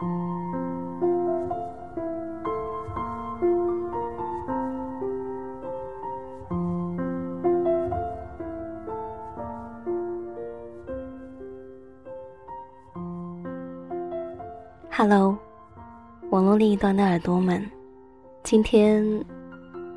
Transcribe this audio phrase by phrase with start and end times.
[0.00, 0.08] Hello，
[16.30, 17.70] 网络另一端的耳朵们，
[18.42, 19.04] 今天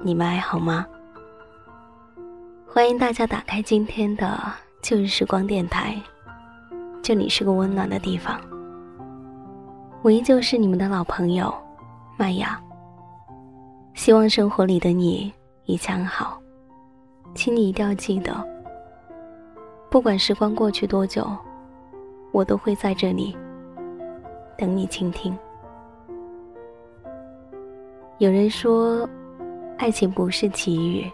[0.02, 0.86] 你们还好吗？
[2.68, 4.38] 欢迎大家打开今天的
[4.82, 5.96] 旧日时光电台，
[7.02, 8.38] 这里是个温暖的地方。
[10.04, 11.52] 我依旧是你们的老朋友
[12.18, 12.62] 麦雅。
[13.94, 15.34] 希望生活里的你
[15.64, 16.38] 一切安好，
[17.34, 18.36] 请你一定要记得，
[19.90, 21.26] 不管时光过去多久，
[22.34, 23.34] 我都会在这里。
[24.58, 25.34] 等你倾听。
[28.18, 29.08] 有人说，
[29.78, 31.10] 爱情不是奇遇。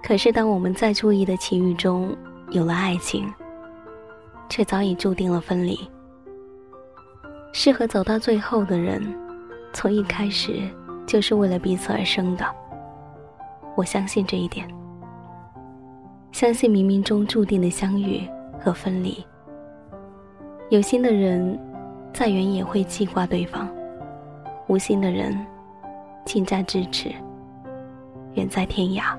[0.00, 2.16] 可是，当我们在注意的奇遇中
[2.50, 3.28] 有了爱情，
[4.48, 5.76] 却早已注定了分离。
[7.52, 9.02] 适合走到最后的人，
[9.72, 10.60] 从一开始
[11.06, 12.44] 就是为了彼此而生的。
[13.76, 14.68] 我相信这一点，
[16.32, 18.28] 相信冥冥中注定的相遇
[18.60, 19.24] 和分离。
[20.70, 21.58] 有心的人。
[22.10, 23.68] 再远也会记挂对方，
[24.66, 25.38] 无心的人，
[26.24, 27.12] 近在咫尺，
[28.34, 29.14] 远在天涯。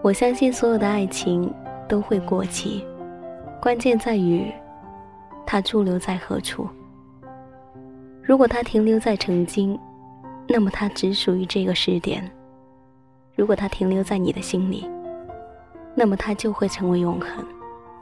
[0.00, 1.52] 我相信所有的爱情
[1.86, 2.86] 都会过期，
[3.60, 4.50] 关键在于
[5.46, 6.68] 它驻留在何处。
[8.22, 9.78] 如果它停留在曾经，
[10.48, 12.22] 那么它只属于这个时点；
[13.36, 14.88] 如果它停留在你的心里，
[15.94, 17.44] 那么它就会成为永恒，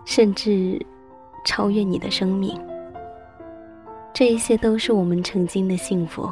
[0.05, 0.81] 甚至。
[1.45, 2.57] 超越你的生命，
[4.15, 6.31] 这一切都是我们曾经的幸福。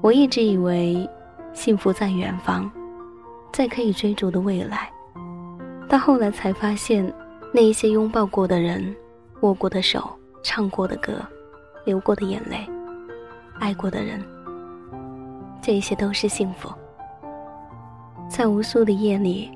[0.00, 1.08] 我一直以为，
[1.52, 2.68] 幸福在远方，
[3.52, 4.90] 在可以追逐的未来。
[5.88, 7.08] 到后来才发现，
[7.54, 8.92] 那一些拥抱过的人，
[9.42, 10.10] 握过的手，
[10.42, 11.14] 唱过的歌，
[11.84, 12.66] 流过的眼泪，
[13.58, 14.22] 爱过的人，
[15.60, 16.68] 这一些都是幸福。
[18.28, 19.50] 在无数的夜里，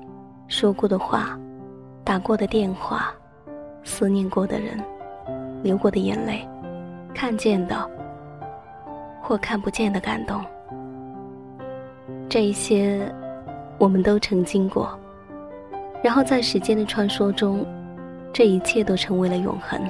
[0.47, 1.39] 说过的话，
[2.03, 3.13] 打过的电话。
[3.83, 4.77] 思念过的人，
[5.63, 6.45] 流过的眼泪，
[7.15, 7.89] 看见的
[9.21, 10.43] 或看不见的感动，
[12.27, 13.09] 这一些
[13.77, 14.99] 我们都曾经过。
[16.03, 17.65] 然后在时间的穿梭中，
[18.33, 19.81] 这一切都成为了永恒。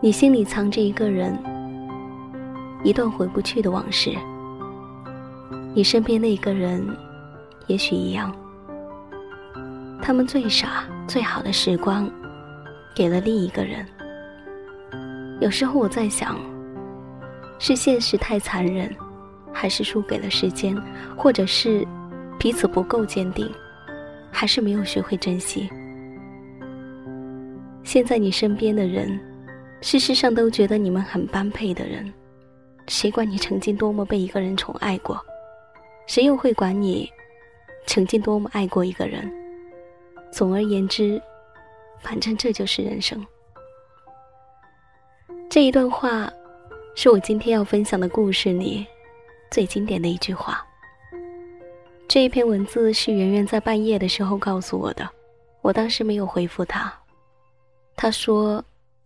[0.00, 1.38] 你心里藏着一个人，
[2.82, 4.14] 一段回不去的往事。
[5.74, 6.86] 你身边那个人，
[7.66, 8.34] 也许一样。
[10.02, 12.10] 他们最傻、最好的时光，
[12.94, 13.86] 给了另一个人。
[15.40, 16.38] 有时候我在想，
[17.58, 18.94] 是现实太残忍，
[19.52, 20.76] 还是输给了时间，
[21.16, 21.86] 或者是
[22.38, 23.50] 彼此不够坚定，
[24.34, 25.70] 还是没有学会珍惜？
[27.84, 29.18] 现在你身边的人，
[29.80, 32.12] 事实上都觉得你们很般配的人，
[32.88, 35.18] 谁管你曾经多么被一个人宠爱过？
[36.08, 37.08] 谁又会管你
[37.86, 39.32] 曾经多么爱过一个人？
[40.32, 41.22] 总而言之，
[42.00, 43.24] 反正这就是人生。
[45.48, 46.28] 这一段话，
[46.96, 48.84] 是我今天要分享的故事里
[49.52, 50.66] 最经典的一句话。
[52.14, 55.04] 这一篇文字是圆圆在半夜的时候告诉我的，
[55.62, 56.92] 我当时没有回复他。
[57.96, 58.62] 他说，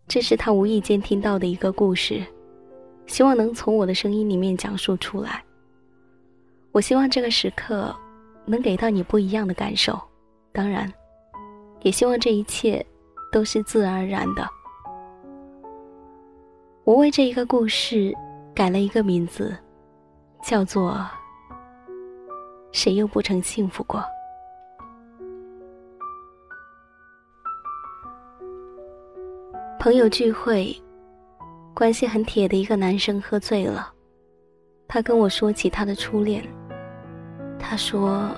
[0.07, 2.23] 这是他无意间听到的一个故事，
[3.07, 5.43] 希望能从我的声音里面讲述出来。
[6.71, 7.97] 我希望这个时刻
[8.45, 9.99] 能给到你不一样的感受，
[10.53, 10.93] 当然。
[11.81, 12.85] 也希望这一切
[13.33, 14.47] 都是自然而然的。
[16.85, 18.15] 我为这一个故事
[18.55, 19.57] 改了一个名字，
[20.43, 21.09] 叫做
[22.79, 24.01] “谁又不曾幸福过”。
[29.81, 30.73] 朋友聚会，
[31.75, 33.93] 关系很铁的一个男生喝醉了，
[34.87, 36.47] 他跟我说起他的初恋。
[37.59, 38.31] 他说，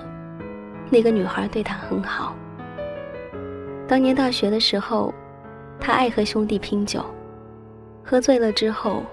[0.89, 2.35] 那个女孩对他很好。
[3.87, 5.13] 当年大学的时候，
[5.79, 7.05] 他爱和兄弟拼酒，
[8.03, 9.03] 喝醉了之后，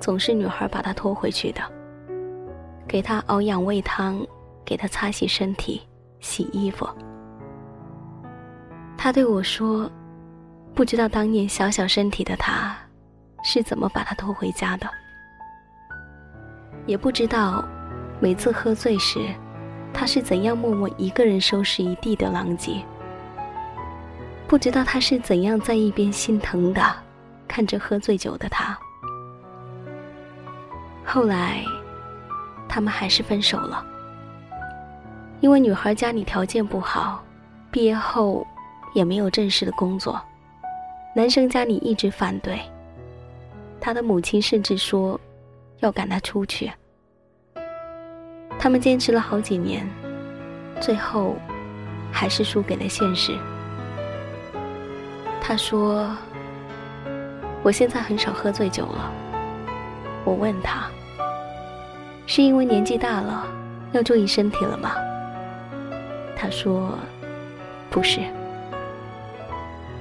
[0.00, 1.60] 总是女孩把他拖回去的，
[2.88, 4.26] 给他熬养胃汤，
[4.64, 5.80] 给他擦洗身体、
[6.20, 6.88] 洗衣服。
[8.96, 9.90] 他对我说
[10.74, 12.76] ：“不知道当年小小身体的他，
[13.42, 14.88] 是怎么把他拖回家的，
[16.86, 17.64] 也不知道
[18.20, 19.18] 每次喝醉时，
[19.92, 22.82] 他是怎样默默一个人收拾一地的狼藉。”
[24.46, 26.94] 不知道他是怎样在一边心疼的
[27.48, 28.78] 看着喝醉酒的他。
[31.04, 31.64] 后来，
[32.68, 33.84] 他们还是分手了，
[35.42, 37.20] 因为女孩家里条件不好，
[37.68, 38.46] 毕业后
[38.94, 40.18] 也没有正式的工作，
[41.16, 42.60] 男生家里一直反对，
[43.80, 45.20] 他的母亲甚至说
[45.80, 46.70] 要赶他出去。
[48.56, 49.84] 他们坚持了好几年，
[50.80, 51.34] 最后
[52.12, 53.36] 还是输给了现实。
[55.40, 56.16] 他说
[57.64, 59.12] ：“我现在很少喝醉酒了。”
[60.24, 60.88] 我问他
[62.28, 63.44] ：“是因为年纪大了，
[63.90, 64.94] 要注意身体了吗？”
[66.42, 66.98] 他说
[67.88, 68.20] ：“不是。”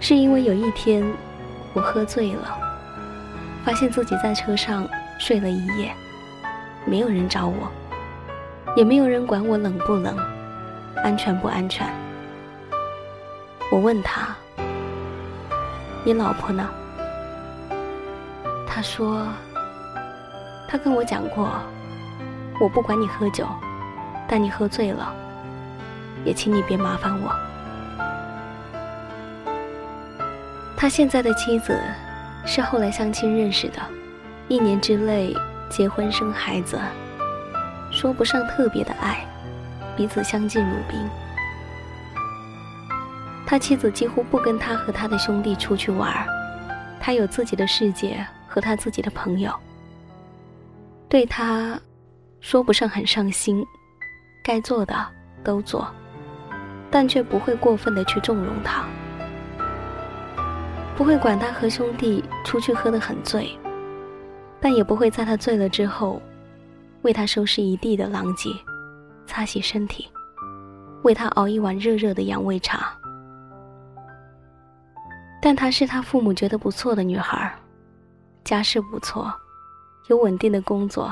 [0.02, 1.06] 是因为有一天，
[1.72, 2.58] 我喝醉了，
[3.64, 4.88] 发现自己在车上
[5.20, 5.94] 睡了一夜，
[6.84, 7.72] 没有人找我，
[8.76, 10.18] 也没有人管我冷不冷，
[11.04, 11.88] 安全不安全。
[13.72, 14.36] 我问他
[16.04, 16.68] ：“你老婆呢？”
[18.66, 19.28] 他说
[20.68, 21.52] ：“他跟我讲过，
[22.60, 23.46] 我不管你喝酒，
[24.28, 25.14] 但你喝醉了，
[26.26, 27.34] 也请你别麻烦我。”
[30.76, 31.80] 他现在的妻子
[32.46, 33.80] 是后来相亲认识的，
[34.48, 35.36] 一年之内
[35.70, 36.80] 结婚生孩子，
[37.92, 39.24] 说不上特别的爱，
[39.96, 41.00] 彼此相敬如宾。
[43.46, 46.26] 他妻子几乎不跟他和他的兄弟出去玩
[47.00, 49.54] 他有自己的世界和他自己的朋友。
[51.10, 51.78] 对他，
[52.40, 53.64] 说不上很上心，
[54.44, 54.96] 该做的
[55.44, 55.88] 都做，
[56.92, 58.86] 但却不会过分的去纵容他。
[60.96, 63.58] 不会管他和兄弟出去喝得很醉，
[64.60, 66.22] 但也不会在他醉了之后，
[67.02, 68.52] 为他收拾一地的狼藉，
[69.26, 70.08] 擦洗身体，
[71.02, 72.94] 为他熬一碗热热的养胃茶。
[75.42, 77.52] 但她是他父母觉得不错的女孩，
[78.44, 79.34] 家世不错，
[80.08, 81.12] 有稳定的工作，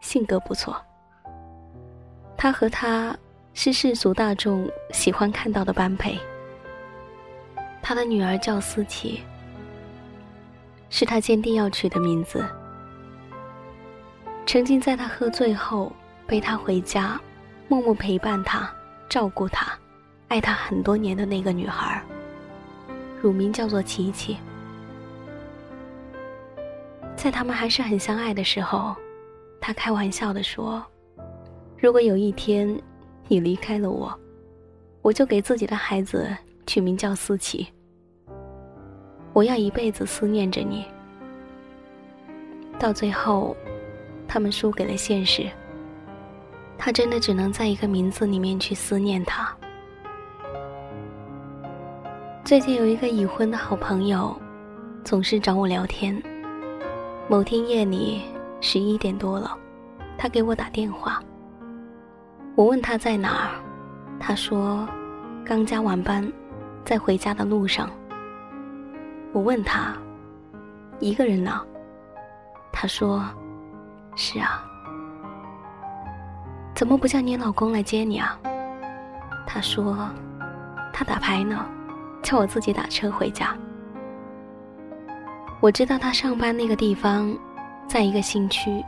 [0.00, 0.74] 性格不错。
[2.38, 3.14] 他和她
[3.58, 6.14] 是世俗大众喜欢看到的般配。
[7.80, 9.22] 他的女儿叫思琪，
[10.90, 12.44] 是他坚定要取的名字。
[14.44, 15.90] 曾经在他喝醉后
[16.26, 17.18] 背他回家，
[17.66, 18.70] 默默陪伴他、
[19.08, 19.72] 照顾他、
[20.28, 22.02] 爱他很多年的那个女孩，
[23.22, 24.36] 乳名叫做琪琪。
[27.16, 28.94] 在他们还是很相爱的时候，
[29.62, 30.84] 他开玩笑的说
[31.80, 32.78] ：“如果有一天
[33.28, 34.12] 你离开了我，
[35.02, 36.28] 我就给自己的孩子
[36.66, 37.66] 取名叫思琪。”
[39.32, 40.84] 我要一辈子思念着你。
[42.78, 43.54] 到最后，
[44.26, 45.46] 他们输给了现实。
[46.78, 49.54] 他真的只能在一个名字里面去思念他。
[52.44, 54.34] 最近有一个已婚的好朋友，
[55.04, 56.22] 总是找我聊天。
[57.28, 58.22] 某天夜里
[58.60, 59.58] 十一点多了，
[60.16, 61.22] 他给我打电话。
[62.56, 63.50] 我问他在哪儿，
[64.18, 64.88] 他说
[65.44, 66.26] 刚加完班，
[66.86, 67.90] 在回家的路上。
[69.34, 69.94] 我问他
[70.98, 71.60] ：“一个人呢？”
[72.72, 73.22] 他说
[74.16, 74.64] ：“是啊。”
[76.74, 78.38] 怎么不叫你老公来接你啊？
[79.46, 80.08] 他说
[80.94, 81.62] ：“他打牌呢，
[82.22, 83.54] 叫我自己打车回家。”
[85.60, 87.36] 我知道他上班那个地方，
[87.86, 88.82] 在一个新区。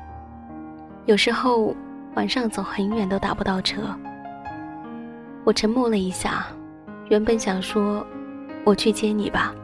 [1.05, 1.75] 有时候
[2.15, 3.83] 晚上走很远都打不到车。
[5.45, 6.47] 我沉默了一下，
[7.09, 8.05] 原本想说
[8.65, 9.55] ：“我去接你吧。”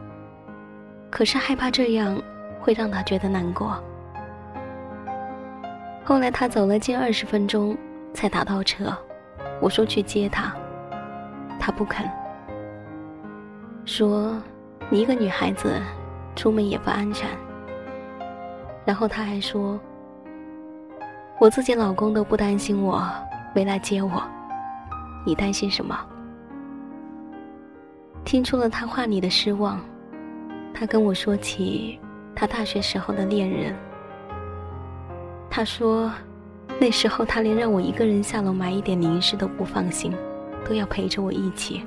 [1.11, 2.21] 可是害怕这样
[2.59, 3.81] 会让他觉得难过。
[6.03, 7.77] 后来他走了近二十分钟
[8.13, 8.95] 才打到车，
[9.61, 10.53] 我说去接他，
[11.59, 12.09] 他不肯，
[13.85, 14.35] 说
[14.89, 15.81] 你一个女孩子
[16.35, 17.29] 出门也不安全。
[18.85, 19.79] 然后他还说，
[21.37, 23.05] 我自己老公都不担心我
[23.53, 24.23] 没来接我，
[25.25, 25.97] 你担心什么？
[28.23, 29.79] 听出了他话里的失望。
[30.73, 31.99] 他跟我说起
[32.33, 33.75] 他大学时候的恋人。
[35.49, 36.11] 他说，
[36.79, 40.13] 那时候他连让我一个人下楼买一点零食都不放心，
[40.67, 41.83] 都要陪着我一起。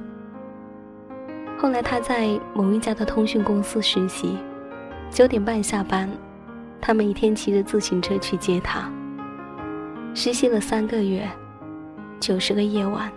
[1.58, 4.38] 后来他在某一家的通讯公司实习，
[5.10, 6.08] 九点半下班，
[6.80, 8.90] 他每天骑着自行车去接他。
[10.14, 11.28] 实习了三个月，
[12.18, 13.10] 九十个夜晚，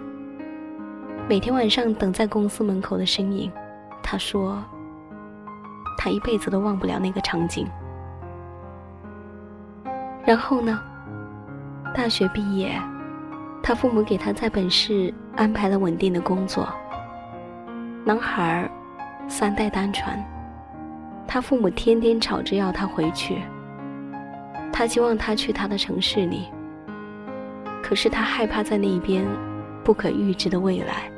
[1.27, 3.51] 每天晚上等在公司门口的身影，
[4.03, 4.63] 他说。
[6.03, 7.67] 他一辈子都忘不了那个场景。
[10.25, 10.81] 然后呢？
[11.93, 12.71] 大学毕业，
[13.62, 16.67] 他父母给他在本市安排了稳定的工作。
[18.03, 18.71] 男孩儿
[19.27, 20.17] 三代单传，
[21.27, 23.38] 他父母天天吵着要他回去。
[24.74, 26.48] 他希望他去他的城市里，
[27.91, 29.27] 可是他害怕在那边
[29.83, 31.12] 不可预知的未来。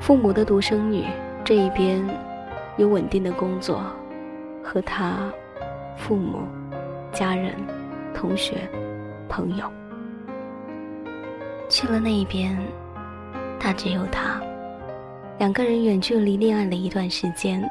[0.00, 1.04] 父母的独生女
[1.44, 2.02] 这一边。
[2.76, 3.84] 有稳定的工作，
[4.60, 5.30] 和他
[5.96, 6.40] 父母、
[7.12, 7.54] 家人、
[8.12, 8.68] 同学、
[9.28, 9.70] 朋友。
[11.68, 12.58] 去了那一边，
[13.60, 14.40] 他只有他，
[15.38, 17.62] 两个人远距离恋爱了一段时间，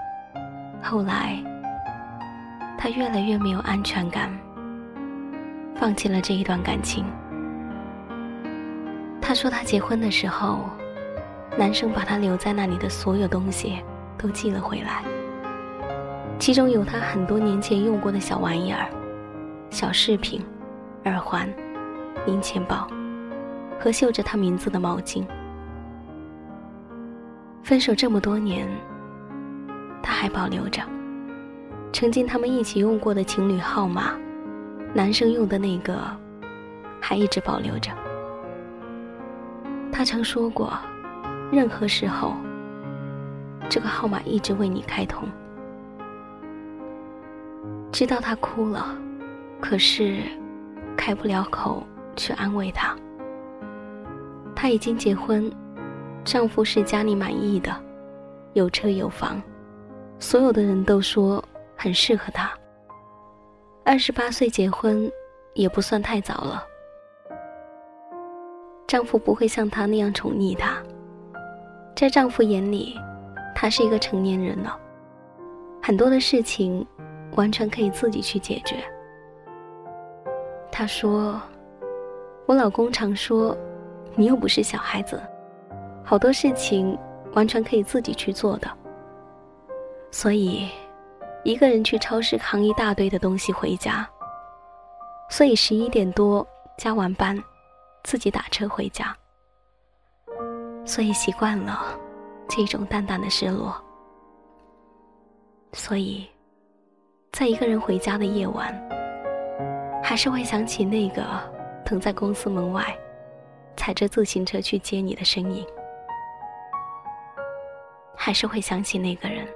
[0.82, 1.38] 后来
[2.78, 4.32] 他越来越没有安全感，
[5.84, 7.04] 放弃了这一段感情。
[9.22, 10.62] 他说他结婚的时候，
[11.58, 13.82] 男生把他留在那里的所有东西
[14.18, 15.04] 都寄了回来，
[16.40, 18.88] 其中有他很多年前用过的小玩意儿、
[19.70, 20.42] 小饰品、
[21.04, 21.54] 耳环、
[22.26, 22.88] 零钱包。
[23.78, 25.26] 和绣着他名字的毛巾。
[27.62, 28.70] 分手这么多年，
[30.02, 30.82] 他还保留着
[31.92, 34.14] 曾经他们一起用过的情侣号码，
[34.94, 36.00] 男生用的那个，
[37.02, 37.92] 还一直保留着。
[39.92, 40.78] 他曾说过，
[41.52, 42.36] 任何时候，
[43.68, 45.28] 这个号码一直为你开通。
[47.92, 48.96] 知道他哭了，
[49.60, 50.18] 可是
[50.96, 51.84] 开不了口
[52.16, 52.96] 去安慰他。
[54.56, 55.52] 她已经结婚，
[56.24, 57.76] 丈夫是家里满意的，
[58.54, 59.42] 有车有房，
[60.20, 61.44] 所有的人都说
[61.76, 62.52] 很适合她。
[63.86, 65.12] 二十八岁结婚
[65.54, 66.66] 也不算太早了。
[68.88, 70.78] 丈夫不会像她那样宠溺她，
[71.96, 73.00] 在丈夫眼里，
[73.54, 74.80] 她是一个成年人了，
[75.82, 76.86] 很多的事情
[77.36, 78.78] 完全可以自己去解决。
[80.72, 81.42] 她说
[82.48, 83.58] ：“我老公常说。”
[84.16, 85.20] 你又不是小孩子，
[86.04, 86.96] 好多事情
[87.34, 88.70] 完全可以自己去做的。
[90.12, 90.70] 所以，
[91.44, 94.08] 一个人去超市扛一大堆的东西回家。
[95.30, 96.46] 所以十一点多
[96.78, 97.42] 加完班，
[98.04, 99.16] 自己打车回家。
[100.86, 101.98] 所以习惯了
[102.48, 103.76] 这种淡淡的失落。
[105.74, 106.30] 所以，
[107.32, 108.74] 在一个人回家的夜晚，
[110.04, 111.24] 还是会想起那个
[111.86, 112.96] 等在公司门外。
[113.76, 115.66] 踩着自行车去接你的身影，
[118.16, 119.48] 还是会想起那个人。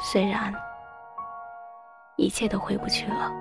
[0.00, 0.52] 虽然
[2.16, 3.32] 一切都回不去了，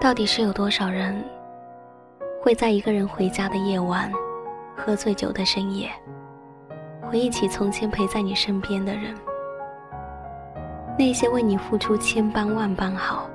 [0.00, 1.22] 到底是有多少人
[2.40, 4.10] 会在一个人回家的夜晚，
[4.76, 5.90] 喝醉酒的深夜，
[7.02, 9.14] 回忆起从前陪在你身边的人，
[10.98, 13.28] 那些为你付出千般万般好。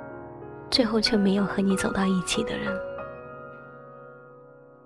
[0.69, 2.77] 最后却没有和你走到一起的人，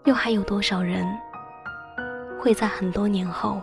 [0.03, 1.03] 又还有多少人
[2.39, 3.59] 会在很多年后，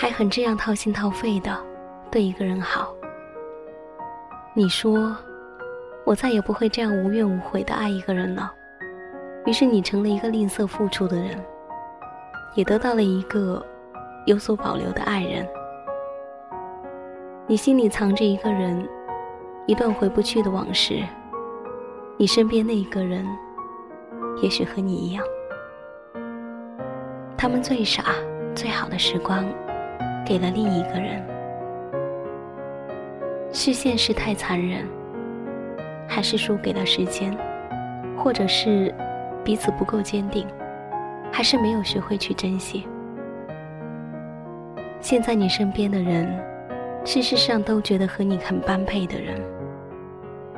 [0.00, 1.58] 还很这样掏心掏肺的
[2.08, 2.94] 对一个人好？
[4.54, 5.12] 你说，
[6.04, 8.54] 我再也不会这样无怨无悔的爱一个人了。
[9.44, 11.44] 于是你成了一个吝啬付出的人，
[12.54, 13.60] 也得到了一个
[14.24, 15.44] 有所保留的爱人。
[17.48, 18.88] 你心里藏着一个人。
[19.66, 21.02] 一段回不去的往事，
[22.16, 23.26] 你身边那一个人，
[24.40, 25.22] 也许和你一样，
[27.36, 28.04] 他们最傻、
[28.54, 29.44] 最好的时光，
[30.28, 31.24] 给了另一个人。
[33.50, 34.86] 是现实太残忍，
[36.06, 37.34] 还是输给了时间，
[38.14, 38.94] 或者是
[39.42, 40.46] 彼此不够坚定，
[41.32, 42.86] 还是没有学会去珍惜？
[45.00, 46.30] 现在你身边的人，
[47.06, 49.40] 事实上都觉得和你很般配的人。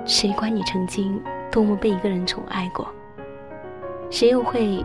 [0.05, 1.23] 谁管你曾经
[1.53, 2.89] 多么被一个人宠爱过？
[4.11, 4.85] 谁又会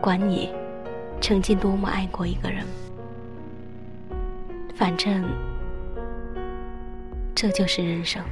[0.00, 0.54] 管你
[1.20, 2.64] 曾经多么爱过一个人？
[4.76, 5.24] 反正
[7.34, 8.22] 这就是人生。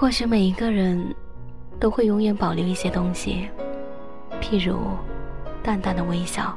[0.00, 1.12] 或许每一个人
[1.80, 3.48] 都会永远保留一些东西，
[4.40, 4.78] 譬如
[5.60, 6.56] 淡淡的微笑，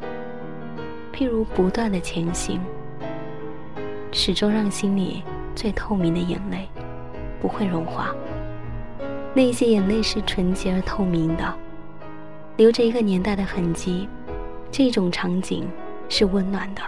[1.11, 2.61] 譬如不断的前行，
[4.11, 5.23] 始终让心里
[5.55, 6.69] 最透明的眼泪
[7.41, 8.13] 不会融化。
[9.33, 11.51] 那些眼泪是纯洁而透明的，
[12.57, 14.07] 留着一个年代的痕迹。
[14.69, 15.67] 这种场景
[16.09, 16.81] 是温暖的，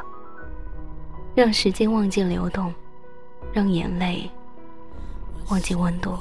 [1.34, 2.72] 让时间忘记流动，
[3.52, 4.30] 让眼泪
[5.50, 6.16] 忘记温度。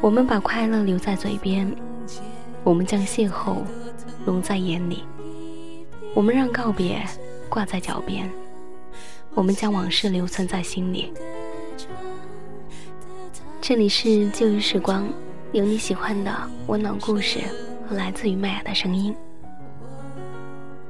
[0.00, 1.74] 我们把快乐留在嘴边，
[2.62, 3.62] 我们将邂逅
[4.26, 5.02] 融在眼里，
[6.14, 7.02] 我们让告别
[7.48, 8.30] 挂在脚边，
[9.32, 11.12] 我们将往事留存在心里。
[13.62, 15.08] 这里是旧日时光，
[15.52, 16.30] 有你喜欢的
[16.66, 17.40] 温暖故事
[17.88, 19.14] 和来自于麦雅的声音。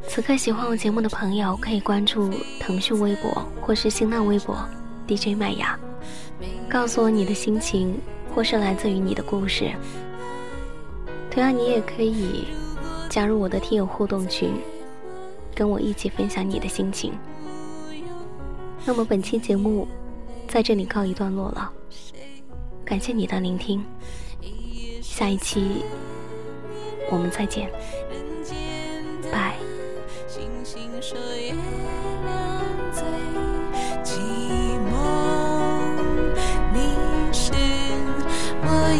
[0.08, 4.58] 此刻喜欢我节目的朋友，可以关注腾讯微博或是新浪微博
[5.06, 5.78] DJ 麦雅，
[6.68, 7.96] 告诉我你的心情
[8.34, 9.70] 或是来自于你的故事。
[11.30, 12.46] 同样，你也可以
[13.08, 14.50] 加入我的听友互动群，
[15.54, 17.12] 跟我一起分享你的心情。
[18.84, 19.86] 那么本期节目
[20.46, 21.70] 在这里告一段落了。
[22.84, 23.82] 感谢你的聆听，
[25.00, 25.82] 下一期
[27.10, 27.70] 我们再见，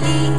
[0.00, 0.33] 像